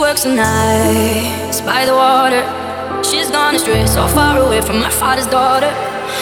works 0.00 0.24
the 0.24 0.34
night 0.34 1.60
by 1.66 1.84
the 1.84 1.94
water. 1.94 2.40
She's 3.04 3.30
gone 3.30 3.54
astray, 3.54 3.86
so 3.86 4.06
far 4.08 4.38
away 4.38 4.62
from 4.62 4.80
her 4.80 4.90
father's 4.90 5.26
daughter. 5.26 5.70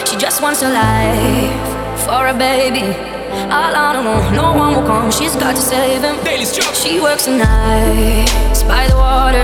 She 0.04 0.16
just 0.16 0.42
wants 0.42 0.62
a 0.62 0.68
life 0.68 2.02
for 2.04 2.27
a 2.27 2.34
baby. 2.34 2.82
All 3.54 3.74
on 3.77 3.95
her 3.95 4.10
own, 4.10 4.34
no 4.34 4.52
one 4.52 4.74
will 4.74 4.82
come. 4.82 5.12
She's 5.12 5.36
got 5.36 5.54
to 5.54 5.62
save 5.62 6.02
him. 6.02 6.16
She 6.74 6.98
works 7.00 7.27
the 7.27 7.36
night 7.38 8.27
by 8.66 8.88
the 8.88 8.96
water. 8.96 9.38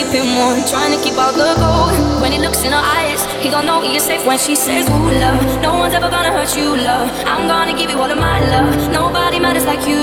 keep 0.00 0.12
him 0.16 0.34
warm, 0.36 0.64
trying 0.64 0.92
to 0.96 1.00
keep 1.04 1.16
all 1.20 1.32
the 1.32 1.52
gold. 1.60 1.92
When 2.22 2.32
he 2.32 2.38
looks 2.38 2.64
in 2.64 2.72
her 2.72 2.84
eyes, 3.00 3.20
he 3.42 3.50
gon' 3.50 3.66
know 3.66 3.82
he 3.82 3.96
is 3.96 4.02
safe 4.02 4.24
when 4.26 4.38
she 4.38 4.54
says, 4.56 4.88
Ooh, 4.88 5.10
love, 5.24 5.40
no 5.60 5.76
one's 5.76 5.94
ever 5.94 6.08
gonna 6.08 6.32
hurt 6.32 6.56
you, 6.56 6.68
love. 6.76 7.08
I'm 7.26 7.46
gonna 7.46 7.76
give 7.76 7.90
you 7.90 7.98
all 8.00 8.10
of 8.10 8.18
my 8.18 8.38
love. 8.54 8.92
Nobody 8.92 9.38
matters 9.38 9.66
like 9.66 9.86
you. 9.86 9.99